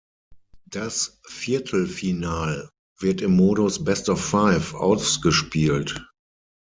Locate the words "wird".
2.99-3.21